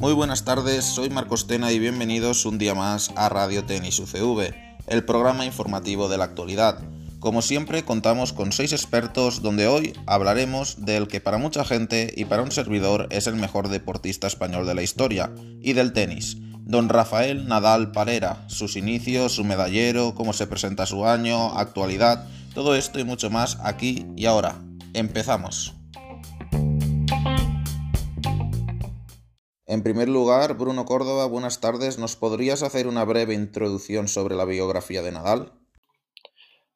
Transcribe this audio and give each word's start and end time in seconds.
Muy 0.00 0.12
buenas 0.12 0.44
tardes, 0.44 0.84
soy 0.84 1.10
Marcos 1.10 1.46
Tena 1.46 1.72
y 1.72 1.78
bienvenidos 1.78 2.46
un 2.46 2.56
día 2.56 2.74
más 2.74 3.10
a 3.16 3.28
Radio 3.28 3.64
Tenis 3.64 3.98
UCV, 3.98 4.54
el 4.86 5.04
programa 5.04 5.44
informativo 5.44 6.08
de 6.08 6.18
la 6.18 6.24
actualidad. 6.24 6.78
Como 7.20 7.42
siempre 7.42 7.84
contamos 7.84 8.32
con 8.32 8.52
seis 8.52 8.72
expertos 8.72 9.42
donde 9.42 9.66
hoy 9.66 9.92
hablaremos 10.06 10.84
del 10.84 11.08
que 11.08 11.20
para 11.20 11.38
mucha 11.38 11.64
gente 11.64 12.12
y 12.16 12.26
para 12.26 12.42
un 12.42 12.52
servidor 12.52 13.08
es 13.10 13.26
el 13.26 13.34
mejor 13.34 13.68
deportista 13.68 14.26
español 14.26 14.66
de 14.66 14.74
la 14.74 14.82
historia, 14.82 15.32
y 15.60 15.72
del 15.72 15.92
tenis. 15.92 16.36
Don 16.60 16.88
Rafael 16.88 17.48
Nadal 17.48 17.92
Parera, 17.92 18.44
sus 18.46 18.76
inicios, 18.76 19.32
su 19.32 19.42
medallero, 19.42 20.14
cómo 20.14 20.32
se 20.32 20.46
presenta 20.46 20.86
su 20.86 21.06
año, 21.06 21.58
actualidad, 21.58 22.28
todo 22.54 22.76
esto 22.76 22.98
y 23.00 23.04
mucho 23.04 23.30
más 23.30 23.58
aquí 23.62 24.06
y 24.16 24.26
ahora. 24.26 24.60
Empezamos. 24.94 25.77
En 29.70 29.82
primer 29.82 30.08
lugar, 30.08 30.56
Bruno 30.56 30.86
Córdoba, 30.86 31.26
buenas 31.26 31.60
tardes. 31.60 31.98
¿Nos 31.98 32.16
podrías 32.16 32.62
hacer 32.62 32.86
una 32.86 33.04
breve 33.04 33.34
introducción 33.34 34.08
sobre 34.08 34.34
la 34.34 34.46
biografía 34.46 35.02
de 35.02 35.12
Nadal? 35.12 35.52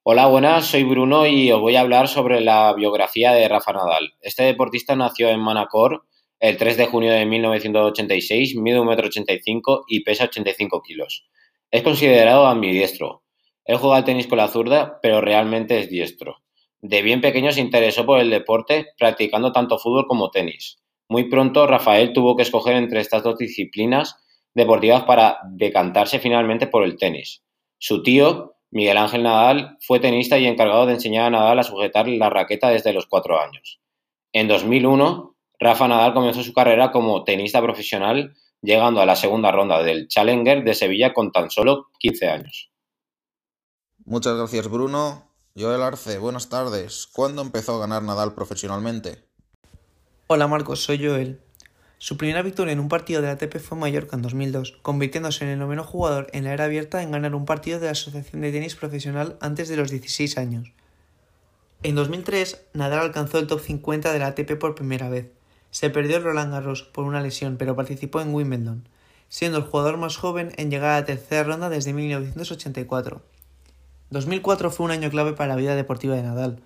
Hola, 0.02 0.26
buenas, 0.26 0.66
soy 0.66 0.82
Bruno 0.84 1.26
y 1.26 1.50
os 1.50 1.58
voy 1.58 1.76
a 1.76 1.80
hablar 1.80 2.06
sobre 2.06 2.42
la 2.42 2.74
biografía 2.74 3.32
de 3.32 3.48
Rafa 3.48 3.72
Nadal. 3.72 4.12
Este 4.20 4.42
deportista 4.42 4.94
nació 4.94 5.30
en 5.30 5.40
Manacor 5.40 6.04
el 6.38 6.58
3 6.58 6.76
de 6.76 6.86
junio 6.86 7.12
de 7.12 7.24
1986, 7.24 8.56
mide 8.56 8.78
1,85 8.78 9.38
m 9.38 9.62
y 9.88 10.00
pesa 10.04 10.24
85 10.24 10.82
kilos. 10.82 11.26
Es 11.70 11.82
considerado 11.82 12.46
ambidiestro. 12.46 13.22
Él 13.64 13.78
juega 13.78 13.96
al 13.96 14.04
tenis 14.04 14.26
con 14.26 14.36
la 14.36 14.48
zurda, 14.48 14.98
pero 15.00 15.22
realmente 15.22 15.78
es 15.78 15.88
diestro. 15.88 16.42
De 16.82 17.00
bien 17.00 17.22
pequeño 17.22 17.52
se 17.52 17.62
interesó 17.62 18.04
por 18.04 18.18
el 18.18 18.28
deporte, 18.28 18.88
practicando 18.98 19.50
tanto 19.50 19.78
fútbol 19.78 20.06
como 20.06 20.30
tenis. 20.30 20.81
Muy 21.12 21.24
pronto 21.24 21.66
Rafael 21.66 22.14
tuvo 22.14 22.36
que 22.36 22.42
escoger 22.42 22.74
entre 22.74 23.02
estas 23.02 23.22
dos 23.22 23.36
disciplinas 23.36 24.16
deportivas 24.54 25.02
para 25.02 25.40
decantarse 25.50 26.18
finalmente 26.20 26.66
por 26.66 26.84
el 26.84 26.96
tenis. 26.96 27.42
Su 27.76 28.02
tío, 28.02 28.54
Miguel 28.70 28.96
Ángel 28.96 29.22
Nadal, 29.22 29.76
fue 29.82 30.00
tenista 30.00 30.38
y 30.38 30.46
encargado 30.46 30.86
de 30.86 30.94
enseñar 30.94 31.26
a 31.26 31.30
Nadal 31.30 31.58
a 31.58 31.64
sujetar 31.64 32.08
la 32.08 32.30
raqueta 32.30 32.70
desde 32.70 32.94
los 32.94 33.04
cuatro 33.04 33.38
años. 33.38 33.78
En 34.32 34.48
2001, 34.48 35.36
Rafa 35.60 35.86
Nadal 35.86 36.14
comenzó 36.14 36.42
su 36.42 36.54
carrera 36.54 36.90
como 36.92 37.24
tenista 37.24 37.60
profesional, 37.60 38.34
llegando 38.62 39.02
a 39.02 39.04
la 39.04 39.14
segunda 39.14 39.52
ronda 39.52 39.82
del 39.82 40.08
Challenger 40.08 40.64
de 40.64 40.72
Sevilla 40.72 41.12
con 41.12 41.30
tan 41.30 41.50
solo 41.50 41.88
15 41.98 42.28
años. 42.30 42.70
Muchas 44.06 44.34
gracias, 44.34 44.66
Bruno. 44.66 45.30
Joel 45.54 45.82
Arce, 45.82 46.16
buenas 46.16 46.48
tardes. 46.48 47.06
¿Cuándo 47.12 47.42
empezó 47.42 47.74
a 47.76 47.80
ganar 47.80 48.02
Nadal 48.02 48.34
profesionalmente? 48.34 49.30
Hola 50.28 50.46
Marcos, 50.46 50.82
soy 50.82 51.04
Joel. 51.04 51.40
Su 51.98 52.16
primera 52.16 52.42
victoria 52.42 52.72
en 52.72 52.80
un 52.80 52.88
partido 52.88 53.20
de 53.20 53.28
ATP 53.28 53.58
fue 53.58 53.76
en 53.76 53.80
Mallorca 53.80 54.16
en 54.16 54.22
2002, 54.22 54.78
convirtiéndose 54.80 55.44
en 55.44 55.50
el 55.50 55.58
noveno 55.58 55.84
jugador 55.84 56.28
en 56.32 56.44
la 56.44 56.54
era 56.54 56.64
abierta 56.64 57.02
en 57.02 57.10
ganar 57.10 57.34
un 57.34 57.44
partido 57.44 57.80
de 57.80 57.86
la 57.86 57.92
Asociación 57.92 58.40
de 58.40 58.52
Tenis 58.52 58.76
Profesional 58.76 59.36
antes 59.40 59.68
de 59.68 59.76
los 59.76 59.90
16 59.90 60.38
años. 60.38 60.72
En 61.82 61.96
2003, 61.96 62.64
Nadal 62.72 63.00
alcanzó 63.00 63.40
el 63.40 63.46
top 63.46 63.60
50 63.60 64.12
de 64.12 64.18
la 64.20 64.28
ATP 64.28 64.52
por 64.58 64.74
primera 64.74 65.10
vez. 65.10 65.26
Se 65.70 65.90
perdió 65.90 66.16
el 66.16 66.22
Roland 66.22 66.52
Garros 66.52 66.82
por 66.84 67.04
una 67.04 67.20
lesión, 67.20 67.56
pero 67.58 67.76
participó 67.76 68.20
en 68.20 68.32
Wimbledon, 68.32 68.88
siendo 69.28 69.58
el 69.58 69.64
jugador 69.64 69.98
más 69.98 70.16
joven 70.16 70.52
en 70.56 70.70
llegar 70.70 70.90
a 70.90 71.00
la 71.00 71.04
tercera 71.04 71.42
ronda 71.42 71.68
desde 71.68 71.92
1984. 71.92 73.22
2004 74.10 74.70
fue 74.70 74.86
un 74.86 74.92
año 74.92 75.10
clave 75.10 75.32
para 75.32 75.48
la 75.48 75.56
vida 75.56 75.74
deportiva 75.74 76.14
de 76.14 76.22
Nadal, 76.22 76.62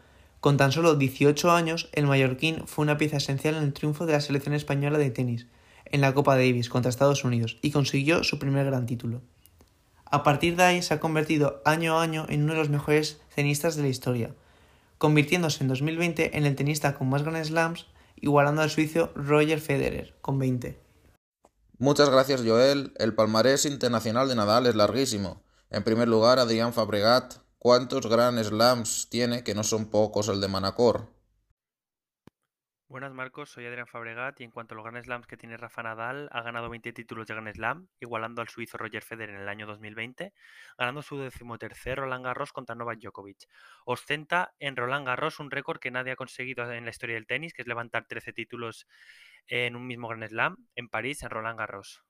con 0.47 0.59
tan 0.59 0.71
solo 0.71 0.95
18 0.95 1.51
años, 1.51 1.89
el 1.91 2.07
mallorquín 2.07 2.69
fue 2.69 2.85
una 2.85 2.99
pieza 2.99 3.17
esencial 3.17 3.57
en 3.57 3.65
el 3.65 3.73
triunfo 3.73 4.07
de 4.07 4.13
la 4.13 4.21
selección 4.21 4.55
española 4.55 4.97
de 4.97 5.11
tenis 5.11 5.49
en 5.87 6.01
la 6.01 6.15
Copa 6.15 6.37
Davis 6.37 6.69
contra 6.69 6.89
Estados 6.89 7.25
Unidos 7.25 7.59
y 7.63 7.73
consiguió 7.73 8.23
su 8.23 8.39
primer 8.39 8.65
gran 8.65 8.87
título. 8.87 9.23
A 10.05 10.23
partir 10.23 10.55
de 10.55 10.63
ahí 10.63 10.83
se 10.83 10.95
ha 10.95 11.01
convertido 11.01 11.61
año 11.65 11.99
a 11.99 12.03
año 12.05 12.27
en 12.29 12.45
uno 12.45 12.53
de 12.53 12.61
los 12.61 12.69
mejores 12.69 13.21
tenistas 13.35 13.75
de 13.75 13.83
la 13.83 13.89
historia, 13.89 14.37
convirtiéndose 14.99 15.65
en 15.65 15.69
2020 15.69 16.39
en 16.39 16.47
el 16.47 16.55
tenista 16.55 16.95
con 16.95 17.09
más 17.09 17.25
Grand 17.25 17.45
Slams, 17.45 17.87
igualando 18.15 18.63
al 18.63 18.71
suizo 18.71 19.11
Roger 19.17 19.61
Federer 19.61 20.15
con 20.21 20.39
20. 20.39 20.79
Muchas 21.79 22.09
gracias 22.09 22.43
Joel. 22.47 22.93
El 22.99 23.17
palmarés 23.17 23.67
internacional 23.67 24.29
de 24.29 24.37
Nadal 24.37 24.67
es 24.67 24.77
larguísimo. 24.77 25.43
En 25.71 25.83
primer 25.83 26.07
lugar, 26.07 26.39
Adrián 26.39 26.73
Fabregat, 26.73 27.45
¿Cuántos 27.67 28.07
Grand 28.07 28.41
Slams 28.41 29.11
tiene, 29.11 29.43
que 29.43 29.53
no 29.53 29.65
son 29.65 29.91
pocos, 29.91 30.29
el 30.29 30.41
de 30.41 30.47
Manacor? 30.47 31.09
Buenas 32.87 33.13
Marcos, 33.13 33.51
soy 33.51 33.67
Adrián 33.67 33.89
Fabregat 33.89 34.41
y 34.41 34.45
en 34.45 34.53
cuanto 34.53 34.75
a 34.75 34.77
los 34.77 34.85
Grand 34.85 35.05
Slams 35.05 35.27
que 35.27 35.37
tiene 35.37 35.57
Rafa 35.57 35.83
Nadal, 35.83 36.29
ha 36.31 36.43
ganado 36.43 36.71
20 36.71 36.93
títulos 36.93 37.27
de 37.27 37.35
Grand 37.35 37.53
Slam, 37.53 37.89
igualando 37.99 38.41
al 38.41 38.49
suizo 38.49 38.79
Roger 38.79 39.03
Federer 39.03 39.35
en 39.35 39.41
el 39.41 39.49
año 39.49 39.67
2020, 39.67 40.33
ganando 40.79 41.03
su 41.03 41.19
decimotercer 41.19 41.99
Roland 41.99 42.25
Garros 42.25 42.53
contra 42.53 42.77
Novak 42.77 43.01
Djokovic. 43.01 43.49
Ostenta 43.85 44.55
en 44.61 44.77
Roland 44.77 45.05
Garros 45.05 45.41
un 45.41 45.51
récord 45.51 45.81
que 45.81 45.91
nadie 45.91 46.13
ha 46.13 46.17
conseguido 46.17 46.73
en 46.73 46.85
la 46.85 46.91
historia 46.91 47.17
del 47.17 47.27
tenis, 47.27 47.53
que 47.53 47.63
es 47.63 47.67
levantar 47.67 48.07
13 48.07 48.33
títulos 48.33 48.87
en 49.49 49.75
un 49.75 49.89
mismo 49.89 50.07
Grand 50.07 50.29
Slam, 50.29 50.69
en 50.77 50.89
París, 50.89 51.21
en 51.25 51.31
Roland 51.31 51.59
Garros. 51.59 52.06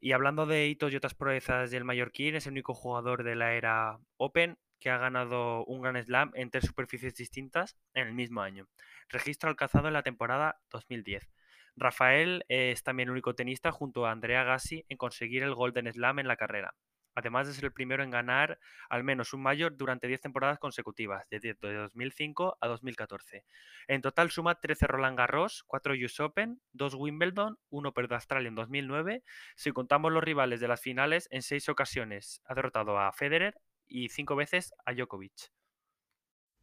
Y 0.00 0.12
hablando 0.12 0.46
de 0.46 0.66
hitos 0.66 0.92
y 0.92 0.96
otras 0.96 1.14
proezas 1.14 1.70
del 1.70 1.84
mallorquín, 1.84 2.34
es 2.34 2.46
el 2.46 2.52
único 2.52 2.74
jugador 2.74 3.24
de 3.24 3.34
la 3.34 3.54
era 3.54 3.98
Open 4.16 4.58
que 4.80 4.90
ha 4.90 4.98
ganado 4.98 5.64
un 5.64 5.80
Grand 5.80 6.04
Slam 6.04 6.30
en 6.34 6.50
tres 6.50 6.66
superficies 6.66 7.14
distintas 7.14 7.76
en 7.94 8.06
el 8.06 8.14
mismo 8.14 8.42
año. 8.42 8.68
Registro 9.08 9.48
alcanzado 9.48 9.88
en 9.88 9.94
la 9.94 10.02
temporada 10.02 10.60
2010. 10.70 11.30
Rafael 11.76 12.44
es 12.48 12.82
también 12.82 13.08
el 13.08 13.12
único 13.12 13.34
tenista 13.34 13.72
junto 13.72 14.06
a 14.06 14.12
Andrea 14.12 14.44
Gassi 14.44 14.84
en 14.88 14.96
conseguir 14.96 15.42
el 15.42 15.54
Golden 15.54 15.92
Slam 15.92 16.18
en 16.18 16.28
la 16.28 16.36
carrera 16.36 16.74
además 17.14 17.46
de 17.46 17.54
ser 17.54 17.64
el 17.64 17.72
primero 17.72 18.02
en 18.02 18.10
ganar 18.10 18.58
al 18.88 19.04
menos 19.04 19.32
un 19.32 19.42
mayor 19.42 19.76
durante 19.76 20.06
10 20.06 20.20
temporadas 20.20 20.58
consecutivas, 20.58 21.28
de 21.30 21.56
2005 21.60 22.58
a 22.60 22.68
2014. 22.68 23.44
En 23.88 24.02
total 24.02 24.30
suma 24.30 24.60
13 24.60 24.86
Roland 24.86 25.18
Garros, 25.18 25.64
4 25.66 25.94
US 26.04 26.20
Open, 26.20 26.60
2 26.72 26.94
Wimbledon, 26.94 27.58
1 27.70 27.92
Perth 27.92 28.12
Australia 28.12 28.48
en 28.48 28.54
2009. 28.54 29.22
Si 29.56 29.72
contamos 29.72 30.12
los 30.12 30.24
rivales 30.24 30.60
de 30.60 30.68
las 30.68 30.80
finales, 30.80 31.28
en 31.30 31.42
6 31.42 31.68
ocasiones 31.68 32.40
ha 32.44 32.54
derrotado 32.54 32.98
a 32.98 33.12
Federer 33.12 33.60
y 33.86 34.08
5 34.08 34.36
veces 34.36 34.74
a 34.84 34.92
Djokovic. 34.92 35.52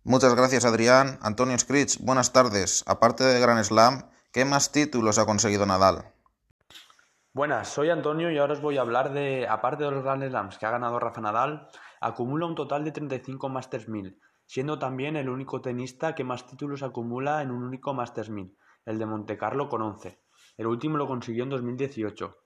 Muchas 0.03 0.33
gracias 0.35 0.65
Adrián. 0.65 1.19
Antonio 1.21 1.57
Scritch, 1.57 1.99
buenas 1.99 2.33
tardes. 2.33 2.83
Aparte 2.87 3.23
de 3.23 3.39
Grand 3.39 3.63
Slam, 3.63 4.09
¿qué 4.31 4.45
más 4.45 4.71
títulos 4.71 5.19
ha 5.19 5.25
conseguido 5.25 5.65
Nadal? 5.67 6.11
Buenas, 7.33 7.69
soy 7.69 7.89
Antonio 7.89 8.29
y 8.29 8.37
ahora 8.37 8.51
os 8.51 8.61
voy 8.61 8.77
a 8.77 8.81
hablar 8.81 9.13
de, 9.13 9.47
aparte 9.47 9.85
de 9.85 9.91
los 9.91 10.03
Grand 10.03 10.21
Slams 10.21 10.57
que 10.57 10.65
ha 10.65 10.71
ganado 10.71 10.99
Rafa 10.99 11.21
Nadal, 11.21 11.69
acumula 12.01 12.45
un 12.45 12.55
total 12.55 12.83
de 12.83 12.91
35 12.91 13.47
Masters 13.47 13.87
1000, 13.87 14.19
siendo 14.45 14.77
también 14.79 15.15
el 15.15 15.29
único 15.29 15.61
tenista 15.61 16.13
que 16.13 16.25
más 16.25 16.45
títulos 16.45 16.83
acumula 16.83 17.41
en 17.41 17.51
un 17.51 17.63
único 17.63 17.93
Masters 17.93 18.29
1000, 18.29 18.57
el 18.83 18.99
de 18.99 19.05
Montecarlo 19.05 19.69
con 19.69 19.81
11. 19.81 20.21
El 20.57 20.67
último 20.67 20.97
lo 20.97 21.07
consiguió 21.07 21.43
en 21.43 21.51
2018. 21.51 22.37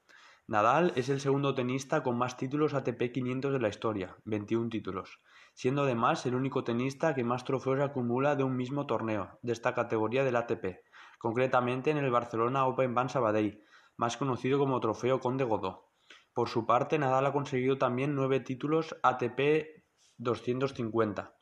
Nadal 0.45 0.93
es 0.95 1.09
el 1.09 1.19
segundo 1.19 1.55
tenista 1.55 2.03
con 2.03 2.19
más 2.19 2.37
títulos 2.37 2.75
ATP 2.75 3.11
500 3.11 3.53
de 3.53 3.59
la 3.59 3.69
historia, 3.69 4.15
21 4.25 4.69
títulos, 4.69 5.19
siendo 5.55 5.81
además 5.81 6.23
el 6.27 6.35
único 6.35 6.63
tenista 6.63 7.15
que 7.15 7.23
más 7.23 7.43
trofeos 7.43 7.79
acumula 7.79 8.35
de 8.35 8.43
un 8.43 8.55
mismo 8.55 8.85
torneo, 8.85 9.39
de 9.41 9.53
esta 9.53 9.73
categoría 9.73 10.23
del 10.23 10.35
ATP, 10.35 10.83
concretamente 11.17 11.89
en 11.89 11.97
el 11.97 12.11
Barcelona 12.11 12.67
Open 12.67 12.93
Van 12.93 13.09
Sabadell, 13.09 13.63
más 13.97 14.17
conocido 14.17 14.59
como 14.59 14.79
Trofeo 14.79 15.19
Conde 15.19 15.43
Godó. 15.43 15.91
Por 16.33 16.49
su 16.49 16.65
parte, 16.65 16.99
Nadal 16.99 17.25
ha 17.27 17.33
conseguido 17.33 17.77
también 17.77 18.15
nueve 18.15 18.39
títulos 18.39 18.95
ATP 19.03 19.85
250. 20.17 21.35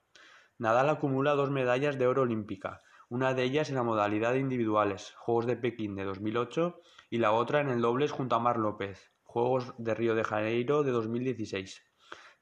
Nadal 0.59 0.89
acumula 0.89 1.33
dos 1.33 1.49
medallas 1.49 1.97
de 1.97 2.07
oro 2.07 2.21
olímpica, 2.21 2.81
una 3.09 3.33
de 3.33 3.43
ellas 3.43 3.69
en 3.69 3.75
la 3.75 3.83
modalidad 3.83 4.33
de 4.33 4.39
individuales, 4.39 5.13
Juegos 5.17 5.45
de 5.45 5.57
Pekín 5.57 5.95
de 5.95 6.03
2008, 6.03 6.79
y 7.09 7.17
la 7.17 7.31
otra 7.31 7.61
en 7.61 7.69
el 7.69 7.81
dobles 7.81 8.11
junto 8.11 8.35
a 8.35 8.39
Mar 8.39 8.57
López, 8.57 9.11
Juegos 9.23 9.73
de 9.77 9.93
Río 9.93 10.15
de 10.15 10.23
Janeiro 10.23 10.83
de 10.83 10.91
2016. 10.91 11.83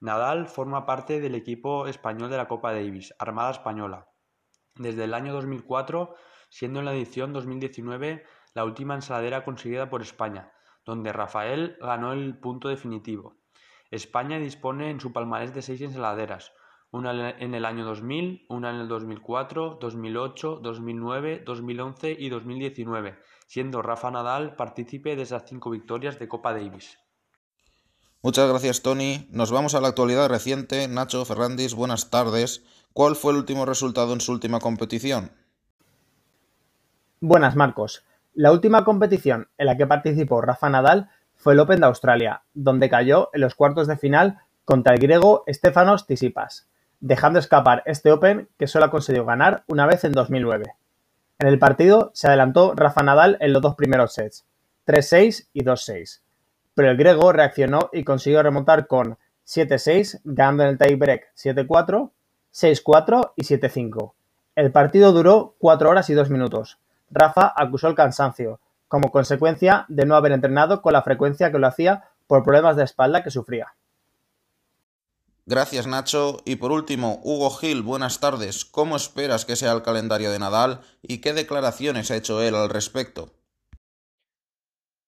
Nadal 0.02 0.48
forma 0.48 0.86
parte 0.86 1.20
del 1.20 1.36
equipo 1.36 1.88
español 1.88 2.30
de 2.30 2.38
la 2.38 2.48
Copa 2.48 2.74
Davis, 2.74 3.14
Armada 3.20 3.52
Española, 3.52 4.08
desde 4.76 5.04
el 5.06 5.14
año 5.14 5.34
2004, 5.34 6.16
siendo 6.50 6.80
en 6.80 6.86
la 6.86 6.94
edición 6.94 7.34
2019 7.34 8.24
la 8.54 8.66
última 8.66 8.96
ensaladera 8.96 9.44
conseguida 9.44 9.90
por 9.90 10.02
España, 10.02 10.52
donde 10.86 11.14
Rafael 11.14 11.78
ganó 11.80 12.14
el 12.14 12.38
punto 12.38 12.70
definitivo. 12.70 13.36
España 13.92 14.40
dispone 14.40 14.90
en 14.90 15.00
su 15.00 15.12
palmarés 15.12 15.54
de 15.54 15.62
seis 15.62 15.82
ensaladeras, 15.82 16.54
una 16.92 17.32
en 17.32 17.56
el 17.56 17.66
año 17.66 17.86
2000, 17.86 18.46
una 18.50 18.70
en 18.70 18.78
el 18.78 18.88
2004, 18.88 19.78
2008, 19.80 20.60
2009, 20.62 21.44
2011 21.46 22.16
y 22.20 22.30
2019, 22.30 23.18
siendo 23.48 23.82
Rafa 23.82 24.12
Nadal 24.12 24.56
partícipe 24.56 25.16
de 25.16 25.24
esas 25.24 25.44
cinco 25.48 25.70
victorias 25.70 26.20
de 26.20 26.28
Copa 26.28 26.54
Davis. 26.54 27.00
Muchas 28.22 28.48
gracias 28.48 28.82
Tony. 28.82 29.28
Nos 29.32 29.52
vamos 29.52 29.74
a 29.74 29.82
la 29.82 29.88
actualidad 29.88 30.30
reciente. 30.30 30.88
Nacho 30.88 31.26
Ferrandis, 31.26 31.74
buenas 31.74 32.12
tardes. 32.12 32.64
¿Cuál 32.94 33.16
fue 33.16 33.32
el 33.32 33.40
último 33.40 33.66
resultado 33.66 34.14
en 34.14 34.22
su 34.22 34.32
última 34.32 34.60
competición? 34.60 35.32
Buenas, 37.20 37.56
Marcos. 37.56 38.04
La 38.34 38.54
última 38.54 38.86
competición 38.86 39.50
en 39.58 39.66
la 39.66 39.76
que 39.76 39.86
participó 39.86 40.40
Rafa 40.40 40.70
Nadal 40.70 41.10
fue 41.36 41.52
el 41.52 41.60
Open 41.60 41.82
de 41.82 41.88
Australia, 41.88 42.44
donde 42.54 42.90
cayó 42.90 43.30
en 43.34 43.42
los 43.42 43.56
cuartos 43.56 43.88
de 43.88 43.98
final 43.98 44.40
contra 44.64 44.94
el 44.94 45.02
griego 45.02 45.44
Stefanos 45.50 46.06
Tsitsipas, 46.06 46.70
dejando 47.02 47.40
escapar 47.40 47.84
este 47.86 48.10
Open 48.10 48.48
que 48.58 48.68
solo 48.68 48.86
ha 48.86 48.92
conseguido 48.92 49.26
ganar 49.26 49.66
una 49.68 49.86
vez 49.86 50.06
en 50.06 50.14
2009. 50.14 50.76
En 51.40 51.48
el 51.48 51.60
partido 51.60 52.12
se 52.14 52.28
adelantó 52.28 52.74
Rafa 52.74 53.04
Nadal 53.04 53.38
en 53.42 53.52
los 53.52 53.62
dos 53.62 53.76
primeros 53.76 54.14
sets, 54.14 54.46
3-6 54.88 55.50
y 55.52 55.66
2-6, 55.66 56.22
pero 56.74 56.90
el 56.90 56.96
griego 56.96 57.34
reaccionó 57.34 57.90
y 57.92 58.06
consiguió 58.06 58.42
remontar 58.44 58.88
con 58.88 59.18
7-6, 59.46 60.22
ganando 60.24 60.64
en 60.64 60.70
el 60.70 60.78
tiebreak 60.78 61.34
7-4, 61.36 62.12
6-4 62.54 63.34
y 63.36 63.44
7-5. 63.44 64.14
El 64.56 64.72
partido 64.72 65.12
duró 65.12 65.56
4 65.60 65.90
horas 65.90 66.10
y 66.10 66.14
2 66.14 66.30
minutos. 66.30 66.80
Rafa 67.12 67.54
acusó 67.56 67.90
el 67.90 67.96
cansancio, 67.96 68.60
como 68.88 69.12
consecuencia 69.12 69.86
de 69.90 70.06
no 70.06 70.16
haber 70.16 70.32
entrenado 70.32 70.82
con 70.82 70.94
la 70.94 71.04
frecuencia 71.04 71.52
que 71.52 71.60
lo 71.60 71.68
hacía 71.68 72.06
por 72.26 72.44
problemas 72.44 72.78
de 72.78 72.84
espalda 72.84 73.24
que 73.24 73.30
sufría. 73.30 73.74
Gracias 75.46 75.88
Nacho. 75.88 76.38
Y 76.46 76.56
por 76.56 76.72
último, 76.72 77.20
Hugo 77.24 77.50
Gil, 77.50 77.82
buenas 77.82 78.20
tardes. 78.20 78.64
¿Cómo 78.64 78.96
esperas 78.96 79.44
que 79.44 79.56
sea 79.56 79.74
el 79.74 79.82
calendario 79.82 80.32
de 80.32 80.40
Nadal 80.40 80.82
y 81.02 81.20
qué 81.20 81.34
declaraciones 81.34 82.10
ha 82.10 82.16
hecho 82.16 82.42
él 82.42 82.56
al 82.56 82.70
respecto? 82.70 83.34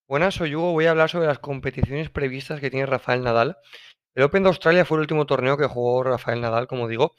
Buenas, 0.07 0.35
soy 0.35 0.55
Hugo. 0.55 0.73
Voy 0.73 0.85
a 0.85 0.91
hablar 0.91 1.09
sobre 1.09 1.27
las 1.27 1.39
competiciones 1.39 2.09
previstas 2.09 2.59
que 2.59 2.69
tiene 2.69 2.85
Rafael 2.85 3.23
Nadal. 3.23 3.57
El 4.15 4.23
Open 4.23 4.43
de 4.43 4.49
Australia 4.49 4.85
fue 4.85 4.97
el 4.97 5.01
último 5.01 5.25
torneo 5.25 5.57
que 5.57 5.67
jugó 5.67 6.03
Rafael 6.03 6.41
Nadal, 6.41 6.67
como 6.67 6.87
digo, 6.87 7.13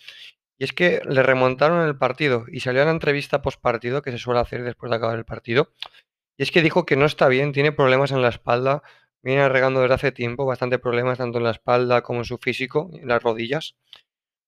y 0.59 0.65
es 0.65 0.73
que 0.73 1.01
le 1.05 1.23
remontaron 1.23 1.87
el 1.87 1.97
partido 1.97 2.45
y 2.49 2.61
salió 2.61 2.83
a 2.83 2.85
la 2.85 2.91
entrevista 2.93 3.43
post 3.43 3.61
partido 3.61 4.03
que 4.03 4.13
se 4.13 4.19
suele 4.19 4.41
hacer 4.41 4.63
después 4.63 4.91
de 4.91 4.97
acabar 4.97 5.19
el 5.19 5.25
partido. 5.25 5.73
Y 6.37 6.43
es 6.43 6.51
que 6.51 6.63
dijo 6.63 6.87
que 6.87 6.97
no 6.97 7.07
está 7.07 7.29
bien, 7.29 7.53
tiene 7.53 7.73
problemas 7.73 8.13
en 8.13 8.23
la 8.23 8.29
espalda, 8.29 8.83
viene 9.23 9.49
regando 9.49 9.81
desde 9.81 9.95
hace 9.95 10.13
tiempo, 10.13 10.47
bastante 10.47 10.79
problemas 10.79 11.19
tanto 11.19 11.39
en 11.39 11.45
la 11.45 11.51
espalda 11.51 12.03
como 12.03 12.21
en 12.21 12.25
su 12.25 12.39
físico, 12.39 12.91
en 12.95 13.09
las 13.09 13.23
rodillas. 13.23 13.77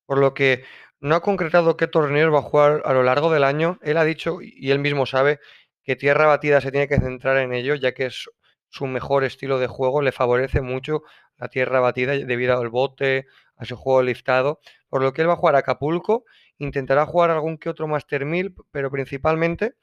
Por 0.06 0.18
lo 0.18 0.34
que 0.34 0.64
no 1.00 1.14
ha 1.16 1.20
concretado 1.22 1.76
qué 1.76 1.86
torneos 1.86 2.32
va 2.32 2.38
a 2.38 2.42
jugar 2.42 2.82
a 2.84 2.92
lo 2.92 3.02
largo 3.02 3.32
del 3.32 3.44
año. 3.44 3.78
Él 3.82 3.96
ha 3.96 4.04
dicho, 4.04 4.38
y 4.42 4.70
él 4.70 4.78
mismo 4.78 5.06
sabe, 5.06 5.40
que 5.82 5.96
tierra 5.96 6.26
batida 6.26 6.60
se 6.60 6.70
tiene 6.70 6.88
que 6.88 6.98
centrar 6.98 7.38
en 7.38 7.52
ello, 7.52 7.74
ya 7.74 7.92
que 7.92 8.06
es 8.06 8.28
su 8.68 8.86
mejor 8.86 9.24
estilo 9.24 9.58
de 9.58 9.66
juego, 9.68 10.02
le 10.02 10.12
favorece 10.12 10.60
mucho 10.60 11.02
la 11.36 11.48
tierra 11.48 11.80
batida 11.80 12.12
debido 12.12 12.58
al 12.58 12.68
bote, 12.68 13.26
a 13.56 13.64
su 13.64 13.76
juego 13.76 14.02
liftado, 14.02 14.60
por 14.88 15.02
lo 15.02 15.12
que 15.12 15.22
él 15.22 15.28
va 15.28 15.34
a 15.34 15.36
jugar 15.36 15.56
a 15.56 15.60
Acapulco, 15.60 16.24
intentará 16.58 17.06
jugar 17.06 17.30
algún 17.30 17.58
que 17.58 17.68
otro 17.68 17.88
Master 17.88 18.24
1000, 18.24 18.54
pero 18.70 18.90
principalmente 18.90 19.74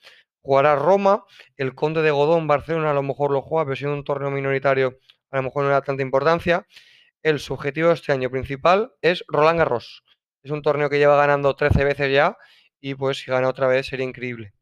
jugará 0.41 0.75
Roma, 0.75 1.23
el 1.57 1.73
Conde 1.73 2.01
de 2.01 2.11
Godón, 2.11 2.47
Barcelona 2.47 2.91
a 2.91 2.93
lo 2.93 3.03
mejor 3.03 3.31
lo 3.31 3.41
juega, 3.41 3.65
pero 3.65 3.75
siendo 3.75 3.95
un 3.95 4.03
torneo 4.03 4.29
minoritario 4.29 4.99
a 5.31 5.37
lo 5.37 5.43
mejor 5.43 5.63
no 5.63 5.71
da 5.71 5.81
tanta 5.81 6.03
importancia. 6.03 6.67
El 7.23 7.39
subjetivo 7.39 7.87
de 7.87 7.95
este 7.95 8.11
año 8.11 8.29
principal 8.29 8.93
es 9.01 9.23
Roland 9.27 9.57
Garros. 9.57 10.03
Es 10.43 10.51
un 10.51 10.61
torneo 10.61 10.89
que 10.89 10.99
lleva 10.99 11.15
ganando 11.15 11.55
13 11.55 11.83
veces 11.85 12.13
ya 12.13 12.37
y 12.79 12.95
pues 12.95 13.17
si 13.17 13.31
gana 13.31 13.47
otra 13.47 13.65
vez 13.67 13.87
sería 13.87 14.05
increíble. 14.05 14.53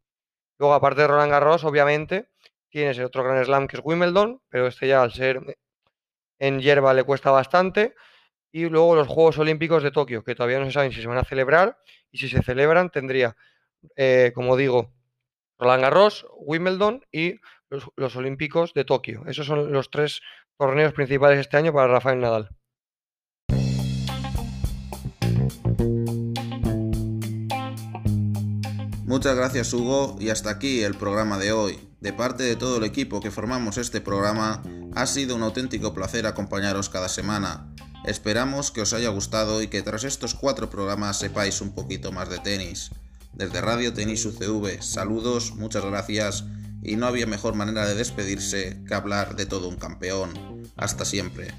Luego, 0.59 0.75
aparte 0.75 1.01
de 1.01 1.07
Roland 1.07 1.31
Garros, 1.31 1.63
obviamente, 1.63 2.29
tienes 2.69 2.97
el 2.99 3.05
otro 3.05 3.23
Gran 3.23 3.43
Slam 3.43 3.67
que 3.67 3.77
es 3.77 3.81
Wimbledon, 3.83 4.41
pero 4.47 4.67
este 4.67 4.87
ya 4.87 5.01
al 5.01 5.11
ser 5.11 5.57
en 6.39 6.59
hierba 6.59 6.93
le 6.93 7.03
cuesta 7.03 7.31
bastante. 7.31 7.95
Y 8.51 8.67
luego 8.69 8.95
los 8.95 9.07
Juegos 9.07 9.37
Olímpicos 9.37 9.83
de 9.83 9.91
Tokio, 9.91 10.23
que 10.23 10.35
todavía 10.35 10.59
no 10.59 10.65
se 10.65 10.71
saben 10.71 10.91
si 10.91 11.01
se 11.01 11.07
van 11.07 11.17
a 11.17 11.23
celebrar. 11.23 11.77
Y 12.11 12.17
si 12.17 12.27
se 12.27 12.43
celebran, 12.43 12.89
tendría, 12.89 13.35
eh, 13.95 14.31
como 14.35 14.57
digo, 14.57 14.93
Roland 15.57 15.83
Garros, 15.83 16.25
Wimbledon 16.37 17.05
y 17.11 17.39
los, 17.69 17.89
los, 17.95 18.15
Olímpicos 18.15 18.73
de 18.73 18.83
Tokio. 18.83 19.23
Esos 19.27 19.45
son 19.45 19.71
los 19.71 19.89
tres 19.89 20.21
torneos 20.57 20.93
principales 20.93 21.39
este 21.39 21.57
año 21.57 21.71
para 21.71 21.87
Rafael 21.87 22.19
Nadal. 22.19 22.49
Muchas 29.11 29.35
gracias 29.35 29.73
Hugo 29.73 30.15
y 30.21 30.29
hasta 30.29 30.49
aquí 30.49 30.83
el 30.83 30.95
programa 30.95 31.37
de 31.37 31.51
hoy. 31.51 31.77
De 31.99 32.13
parte 32.13 32.43
de 32.43 32.55
todo 32.55 32.77
el 32.77 32.85
equipo 32.85 33.19
que 33.19 33.29
formamos 33.29 33.77
este 33.77 33.99
programa, 33.99 34.63
ha 34.95 35.05
sido 35.05 35.35
un 35.35 35.43
auténtico 35.43 35.93
placer 35.93 36.25
acompañaros 36.25 36.89
cada 36.89 37.09
semana. 37.09 37.70
Esperamos 38.03 38.71
que 38.71 38.81
os 38.81 38.93
haya 38.93 39.09
gustado 39.09 39.61
y 39.61 39.67
que 39.67 39.83
tras 39.83 40.03
estos 40.03 40.33
cuatro 40.33 40.69
programas 40.69 41.19
sepáis 41.19 41.61
un 41.61 41.73
poquito 41.73 42.11
más 42.11 42.29
de 42.29 42.39
tenis. 42.39 42.89
Desde 43.33 43.61
Radio 43.61 43.93
Tenis 43.93 44.25
UCV, 44.25 44.81
saludos, 44.81 45.53
muchas 45.55 45.85
gracias 45.85 46.43
y 46.83 46.95
no 46.95 47.05
había 47.05 47.27
mejor 47.27 47.53
manera 47.53 47.87
de 47.87 47.95
despedirse 47.95 48.81
que 48.87 48.93
hablar 48.93 49.35
de 49.35 49.45
todo 49.45 49.67
un 49.67 49.77
campeón. 49.77 50.33
Hasta 50.77 51.05
siempre. 51.05 51.53